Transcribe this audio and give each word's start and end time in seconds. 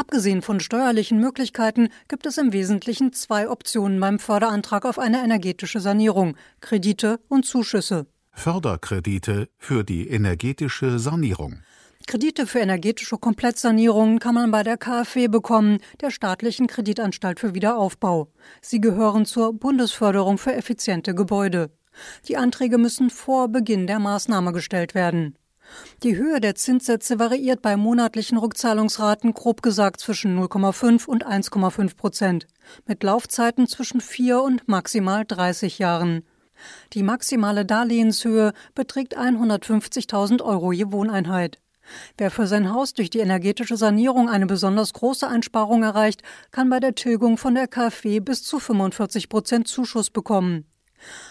Abgesehen 0.00 0.40
von 0.40 0.60
steuerlichen 0.60 1.20
Möglichkeiten 1.20 1.90
gibt 2.08 2.24
es 2.24 2.38
im 2.38 2.54
Wesentlichen 2.54 3.12
zwei 3.12 3.50
Optionen 3.50 4.00
beim 4.00 4.18
Förderantrag 4.18 4.86
auf 4.86 4.98
eine 4.98 5.22
energetische 5.22 5.78
Sanierung 5.78 6.38
Kredite 6.62 7.20
und 7.28 7.44
Zuschüsse. 7.44 8.06
Förderkredite 8.32 9.50
für 9.58 9.84
die 9.84 10.08
energetische 10.08 10.98
Sanierung. 10.98 11.58
Kredite 12.06 12.46
für 12.46 12.60
energetische 12.60 13.18
Komplettsanierungen 13.18 14.20
kann 14.20 14.34
man 14.34 14.50
bei 14.50 14.62
der 14.62 14.78
KfW 14.78 15.28
bekommen, 15.28 15.80
der 16.00 16.10
staatlichen 16.10 16.66
Kreditanstalt 16.66 17.38
für 17.38 17.52
Wiederaufbau. 17.52 18.32
Sie 18.62 18.80
gehören 18.80 19.26
zur 19.26 19.52
Bundesförderung 19.52 20.38
für 20.38 20.54
effiziente 20.54 21.14
Gebäude. 21.14 21.70
Die 22.26 22.38
Anträge 22.38 22.78
müssen 22.78 23.10
vor 23.10 23.48
Beginn 23.48 23.86
der 23.86 23.98
Maßnahme 23.98 24.54
gestellt 24.54 24.94
werden. 24.94 25.36
Die 26.02 26.16
Höhe 26.16 26.40
der 26.40 26.54
Zinssätze 26.54 27.18
variiert 27.18 27.62
bei 27.62 27.76
monatlichen 27.76 28.38
Rückzahlungsraten 28.38 29.34
grob 29.34 29.62
gesagt 29.62 30.00
zwischen 30.00 30.38
0,5 30.38 31.06
und 31.06 31.26
1,5 31.26 31.96
Prozent, 31.96 32.46
mit 32.86 33.02
Laufzeiten 33.02 33.66
zwischen 33.66 34.00
vier 34.00 34.42
und 34.42 34.66
maximal 34.68 35.24
30 35.26 35.78
Jahren. 35.78 36.24
Die 36.92 37.02
maximale 37.02 37.64
Darlehenshöhe 37.64 38.52
beträgt 38.74 39.18
150.000 39.18 40.42
Euro 40.42 40.72
je 40.72 40.90
Wohneinheit. 40.90 41.58
Wer 42.16 42.30
für 42.30 42.46
sein 42.46 42.72
Haus 42.72 42.94
durch 42.94 43.10
die 43.10 43.18
energetische 43.18 43.76
Sanierung 43.76 44.28
eine 44.28 44.46
besonders 44.46 44.92
große 44.92 45.26
Einsparung 45.26 45.82
erreicht, 45.82 46.22
kann 46.50 46.70
bei 46.70 46.78
der 46.78 46.94
Tilgung 46.94 47.36
von 47.36 47.54
der 47.54 47.66
KfW 47.66 48.20
bis 48.20 48.42
zu 48.44 48.58
45 48.58 49.28
Prozent 49.28 49.68
Zuschuss 49.68 50.10
bekommen. 50.10 50.69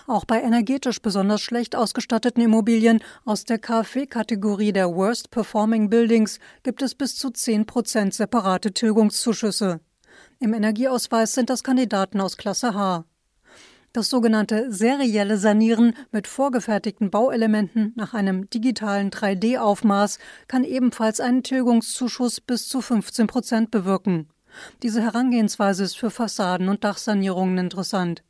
Auch 0.08 0.26
bei 0.26 0.42
energetisch 0.42 1.02
besonders 1.02 1.42
schlecht 1.42 1.76
ausgestatteten 1.76 2.44
Immobilien 2.44 3.02
aus 3.26 3.46
der 3.46 3.60
KfW-Kategorie 3.60 4.74
der 4.74 4.94
Worst 4.94 5.32
Performing 5.32 5.90
Buildings 5.90 6.40
gibt 6.64 6.82
es 6.82 6.96
bis 6.96 7.16
zu 7.16 7.30
10 7.30 7.66
Prozent 7.66 8.14
separate 8.14 8.74
Tilgungszuschüsse. 8.74 9.80
Im 10.40 10.54
Energieausweis 10.54 11.34
sind 11.34 11.50
das 11.50 11.64
Kandidaten 11.64 12.22
aus 12.22 12.38
Klasse 12.38 12.74
H. 12.74 13.06
Das 13.92 14.10
sogenannte 14.10 14.72
serielle 14.72 15.38
Sanieren 15.38 15.96
mit 16.12 16.28
vorgefertigten 16.28 17.10
Bauelementen 17.10 17.94
nach 17.96 18.14
einem 18.14 18.48
digitalen 18.50 19.10
3D-Aufmaß 19.10 20.20
kann 20.48 20.64
ebenfalls 20.64 21.20
einen 21.20 21.42
Tilgungszuschuss 21.42 22.40
bis 22.40 22.68
zu 22.68 22.82
15 22.82 23.26
Prozent 23.26 23.72
bewirken. 23.72 24.30
Diese 24.84 25.02
Herangehensweise 25.02 25.84
ist 25.84 25.98
für 25.98 26.12
Fassaden- 26.12 26.70
und 26.70 26.84
Dachsanierungen 26.84 27.58
interessant. 27.58 28.24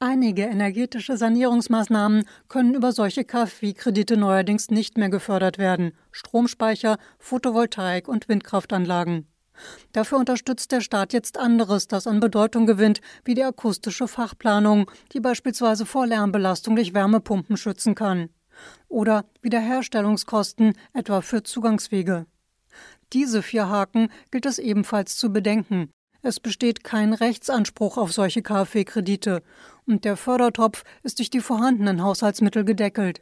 Einige 0.00 0.42
energetische 0.42 1.16
Sanierungsmaßnahmen 1.16 2.24
können 2.46 2.74
über 2.74 2.92
solche 2.92 3.24
KfW-Kredite 3.24 4.16
neuerdings 4.16 4.70
nicht 4.70 4.96
mehr 4.96 5.08
gefördert 5.08 5.58
werden. 5.58 5.90
Stromspeicher, 6.12 6.98
Photovoltaik 7.18 8.06
und 8.06 8.28
Windkraftanlagen. 8.28 9.26
Dafür 9.92 10.18
unterstützt 10.18 10.70
der 10.70 10.82
Staat 10.82 11.12
jetzt 11.12 11.36
anderes, 11.36 11.88
das 11.88 12.06
an 12.06 12.20
Bedeutung 12.20 12.64
gewinnt, 12.64 13.00
wie 13.24 13.34
die 13.34 13.42
akustische 13.42 14.06
Fachplanung, 14.06 14.88
die 15.12 15.18
beispielsweise 15.18 15.84
vor 15.84 16.06
Lärmbelastung 16.06 16.76
durch 16.76 16.94
Wärmepumpen 16.94 17.56
schützen 17.56 17.96
kann. 17.96 18.28
Oder 18.86 19.24
Wiederherstellungskosten, 19.42 20.74
etwa 20.92 21.22
für 21.22 21.42
Zugangswege. 21.42 22.26
Diese 23.12 23.42
vier 23.42 23.68
Haken 23.68 24.12
gilt 24.30 24.46
es 24.46 24.60
ebenfalls 24.60 25.16
zu 25.16 25.32
bedenken. 25.32 25.90
Es 26.22 26.40
besteht 26.40 26.82
kein 26.82 27.12
Rechtsanspruch 27.12 27.96
auf 27.96 28.12
solche 28.12 28.42
KfW-Kredite 28.42 29.42
und 29.86 30.04
der 30.04 30.16
Fördertopf 30.16 30.84
ist 31.02 31.18
durch 31.18 31.30
die 31.30 31.40
vorhandenen 31.40 32.02
Haushaltsmittel 32.02 32.64
gedeckelt. 32.64 33.20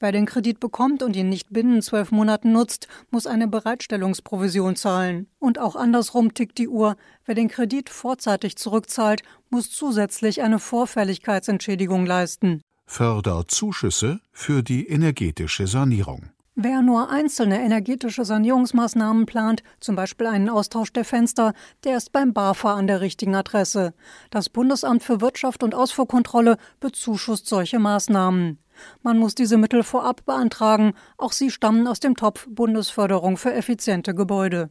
Wer 0.00 0.12
den 0.12 0.26
Kredit 0.26 0.60
bekommt 0.60 1.02
und 1.02 1.14
ihn 1.14 1.28
nicht 1.28 1.52
binnen 1.52 1.82
zwölf 1.82 2.10
Monaten 2.10 2.52
nutzt, 2.52 2.88
muss 3.10 3.26
eine 3.26 3.48
Bereitstellungsprovision 3.48 4.76
zahlen. 4.76 5.28
Und 5.38 5.58
auch 5.58 5.76
andersrum 5.76 6.34
tickt 6.34 6.58
die 6.58 6.68
Uhr. 6.68 6.96
Wer 7.24 7.34
den 7.34 7.48
Kredit 7.48 7.90
vorzeitig 7.90 8.56
zurückzahlt, 8.56 9.22
muss 9.50 9.70
zusätzlich 9.70 10.42
eine 10.42 10.58
Vorfälligkeitsentschädigung 10.58 12.06
leisten. 12.06 12.62
Förderzuschüsse 12.86 14.20
für 14.32 14.62
die 14.62 14.88
energetische 14.88 15.66
Sanierung. 15.66 16.30
Wer 16.60 16.82
nur 16.82 17.08
einzelne 17.08 17.60
energetische 17.62 18.24
Sanierungsmaßnahmen 18.24 19.26
plant, 19.26 19.62
zum 19.78 19.94
Beispiel 19.94 20.26
einen 20.26 20.48
Austausch 20.48 20.92
der 20.92 21.04
Fenster, 21.04 21.52
der 21.84 21.96
ist 21.96 22.10
beim 22.10 22.32
BAFA 22.32 22.74
an 22.74 22.88
der 22.88 23.00
richtigen 23.00 23.36
Adresse. 23.36 23.94
Das 24.30 24.48
Bundesamt 24.48 25.04
für 25.04 25.20
Wirtschaft 25.20 25.62
und 25.62 25.76
Ausfuhrkontrolle 25.76 26.56
bezuschusst 26.80 27.46
solche 27.46 27.78
Maßnahmen. 27.78 28.58
Man 29.04 29.18
muss 29.18 29.36
diese 29.36 29.56
Mittel 29.56 29.84
vorab 29.84 30.24
beantragen, 30.26 30.94
auch 31.16 31.30
sie 31.30 31.52
stammen 31.52 31.86
aus 31.86 32.00
dem 32.00 32.16
Topf 32.16 32.48
Bundesförderung 32.50 33.36
für 33.36 33.54
effiziente 33.54 34.12
Gebäude. 34.12 34.70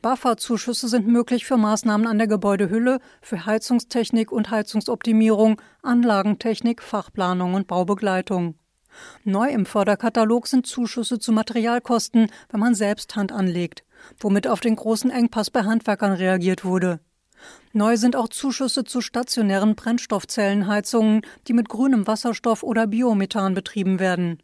BAFA-Zuschüsse 0.00 0.88
sind 0.88 1.06
möglich 1.06 1.44
für 1.44 1.58
Maßnahmen 1.58 2.06
an 2.06 2.16
der 2.16 2.28
Gebäudehülle, 2.28 2.98
für 3.20 3.44
Heizungstechnik 3.44 4.32
und 4.32 4.50
Heizungsoptimierung, 4.50 5.60
Anlagentechnik, 5.82 6.80
Fachplanung 6.80 7.52
und 7.52 7.66
Baubegleitung. 7.66 8.54
Neu 9.24 9.50
im 9.50 9.66
Förderkatalog 9.66 10.46
sind 10.46 10.66
Zuschüsse 10.66 11.18
zu 11.18 11.32
Materialkosten, 11.32 12.30
wenn 12.50 12.60
man 12.60 12.74
selbst 12.74 13.16
Hand 13.16 13.32
anlegt, 13.32 13.84
womit 14.18 14.46
auf 14.46 14.60
den 14.60 14.76
großen 14.76 15.10
Engpass 15.10 15.50
bei 15.50 15.62
Handwerkern 15.62 16.12
reagiert 16.12 16.64
wurde. 16.64 17.00
Neu 17.72 17.96
sind 17.96 18.16
auch 18.16 18.28
Zuschüsse 18.28 18.84
zu 18.84 19.00
stationären 19.00 19.74
Brennstoffzellenheizungen, 19.74 21.22
die 21.46 21.52
mit 21.52 21.68
grünem 21.68 22.06
Wasserstoff 22.06 22.62
oder 22.62 22.86
Biomethan 22.86 23.54
betrieben 23.54 23.98
werden. 23.98 24.42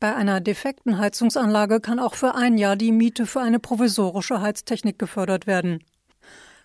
Bei 0.00 0.14
einer 0.14 0.40
defekten 0.40 0.98
Heizungsanlage 0.98 1.80
kann 1.80 1.98
auch 1.98 2.14
für 2.14 2.34
ein 2.34 2.58
Jahr 2.58 2.76
die 2.76 2.92
Miete 2.92 3.26
für 3.26 3.40
eine 3.40 3.60
provisorische 3.60 4.40
Heiztechnik 4.40 4.98
gefördert 4.98 5.46
werden. 5.46 5.84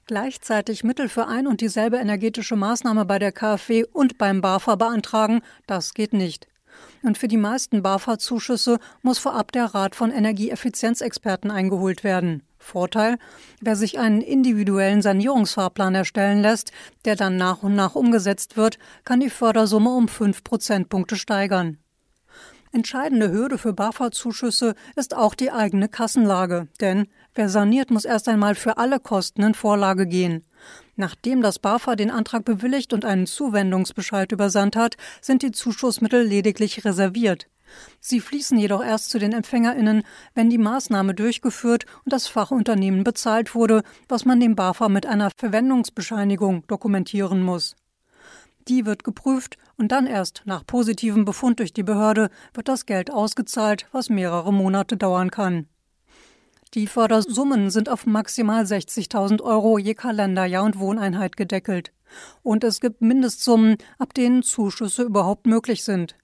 Gleichzeitig 0.08 0.84
Mittel 0.84 1.10
für 1.10 1.28
ein 1.28 1.48
und 1.48 1.62
dieselbe 1.62 1.98
energetische 1.98 2.56
Maßnahme 2.56 3.06
bei 3.06 3.20
der 3.20 3.32
KfW 3.32 3.84
und 3.92 4.18
beim 4.18 4.42
BAFA 4.42 4.76
beantragen, 4.76 5.42
das 5.68 5.94
geht 5.94 6.14
nicht. 6.14 6.48
Und 7.04 7.18
für 7.18 7.28
die 7.28 7.38
meisten 7.38 7.84
BAFA-Zuschüsse 7.84 8.80
muss 9.02 9.20
vorab 9.20 9.52
der 9.52 9.66
Rat 9.66 9.96
von 9.96 10.12
Energieeffizienzexperten 10.12 11.52
eingeholt 11.52 12.04
werden. 12.04 12.44
Vorteil, 12.60 13.18
wer 13.62 13.76
sich 13.76 14.00
einen 14.00 14.22
individuellen 14.22 15.02
Sanierungsfahrplan 15.02 15.96
erstellen 15.96 16.42
lässt, 16.42 16.72
der 17.06 17.16
dann 17.16 17.38
nach 17.38 17.64
und 17.64 17.76
nach 17.76 17.96
umgesetzt 17.96 18.58
wird, 18.58 18.78
kann 19.04 19.20
die 19.20 19.30
Fördersumme 19.30 19.92
um 19.92 20.08
fünf 20.08 20.44
Prozentpunkte 20.44 21.16
steigern. 21.16 21.78
Entscheidende 22.78 23.32
Hürde 23.32 23.58
für 23.58 23.74
BAFA-Zuschüsse 23.74 24.76
ist 24.96 25.16
auch 25.16 25.34
die 25.34 25.52
eigene 25.52 25.90
Kassenlage, 25.90 26.68
denn 26.80 27.08
wer 27.34 27.50
saniert, 27.50 27.90
muss 27.90 28.06
erst 28.06 28.30
einmal 28.30 28.54
für 28.54 28.78
alle 28.78 29.00
Kosten 29.00 29.42
in 29.42 29.56
Vorlage 29.56 30.06
gehen. 30.06 30.46
Nachdem 30.96 31.42
das 31.42 31.58
BAFA 31.58 31.96
den 31.96 32.12
Antrag 32.12 32.46
bewilligt 32.46 32.94
und 32.94 33.04
einen 33.04 33.26
Zuwendungsbescheid 33.26 34.32
übersandt 34.32 34.76
hat, 34.76 34.96
sind 35.22 35.42
die 35.42 35.52
Zuschussmittel 35.52 36.22
lediglich 36.22 36.86
reserviert. 36.86 37.48
Sie 38.00 38.20
fließen 38.20 38.60
jedoch 38.60 38.86
erst 38.86 39.10
zu 39.10 39.18
den 39.18 39.34
EmpfängerInnen, 39.34 40.04
wenn 40.36 40.52
die 40.52 40.60
Maßnahme 40.60 41.16
durchgeführt 41.16 41.88
und 42.06 42.14
das 42.14 42.28
Fachunternehmen 42.28 43.04
bezahlt 43.04 43.56
wurde, 43.56 43.82
was 44.08 44.24
man 44.24 44.40
dem 44.40 44.56
BAFA 44.56 44.88
mit 44.88 45.08
einer 45.08 45.32
Verwendungsbescheinigung 45.36 46.64
dokumentieren 46.68 47.42
muss. 47.42 47.76
Die 48.68 48.86
wird 48.86 49.04
geprüft 49.04 49.58
und 49.78 49.92
dann 49.92 50.08
erst 50.08 50.42
nach 50.46 50.66
positivem 50.66 51.24
Befund 51.24 51.60
durch 51.60 51.74
die 51.74 51.84
Behörde 51.84 52.30
wird 52.54 52.68
das 52.68 52.86
Geld 52.86 53.12
ausgezahlt, 53.12 53.88
was 53.92 54.10
mehrere 54.10 54.52
Monate 54.52 54.98
dauern 54.98 55.32
kann. 55.32 55.68
Die 56.74 56.88
Fördersummen 56.88 57.70
sind 57.70 57.88
auf 57.88 58.06
maximal 58.06 58.64
60.000 58.64 59.42
Euro 59.42 59.78
je 59.78 59.94
Kalenderjahr 59.94 60.66
und 60.66 60.80
Wohneinheit 60.80 61.38
gedeckelt. 61.38 61.94
Und 62.44 62.66
es 62.66 62.82
gibt 62.82 63.02
Mindestsummen, 63.02 63.78
ab 64.00 64.14
denen 64.14 64.44
Zuschüsse 64.44 65.04
überhaupt 65.04 65.48
möglich 65.48 65.84
sind. 65.84 66.16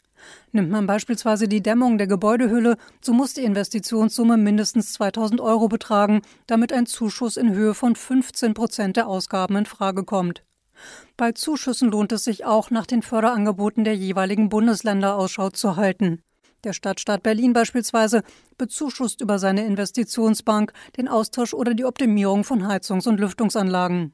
Nimmt 0.52 0.70
man 0.70 0.86
beispielsweise 0.86 1.48
die 1.48 1.64
Dämmung 1.64 1.98
der 1.98 2.08
Gebäudehülle, 2.08 2.78
so 3.02 3.14
muss 3.14 3.34
die 3.34 3.44
Investitionssumme 3.44 4.38
mindestens 4.38 4.94
2000 4.94 5.40
Euro 5.40 5.68
betragen, 5.68 6.22
damit 6.48 6.74
ein 6.74 6.86
Zuschuss 6.86 7.38
in 7.38 7.54
Höhe 7.54 7.74
von 7.74 7.96
15 7.96 8.54
Prozent 8.54 8.98
der 8.98 9.08
Ausgaben 9.08 9.56
in 9.56 9.66
Frage 9.66 10.04
kommt. 10.04 10.44
Bei 11.18 11.32
Zuschüssen 11.32 11.92
lohnt 11.92 12.12
es 12.12 12.24
sich 12.24 12.46
auch, 12.46 12.72
nach 12.72 12.86
den 12.86 13.02
Förderangeboten 13.02 13.84
der 13.84 13.96
jeweiligen 13.96 14.50
Bundesländer 14.50 15.16
Ausschau 15.16 15.50
zu 15.50 15.76
halten. 15.76 16.24
Der 16.64 16.74
Stadtstaat 16.74 17.24
Berlin 17.24 17.54
beispielsweise 17.54 18.24
bezuschusst 18.58 19.20
über 19.22 19.38
seine 19.38 19.66
Investitionsbank 19.66 20.72
den 20.98 21.08
Austausch 21.08 21.54
oder 21.54 21.74
die 21.74 21.86
Optimierung 21.86 22.44
von 22.44 22.68
Heizungs- 22.68 23.08
und 23.08 23.20
Lüftungsanlagen. 23.20 24.14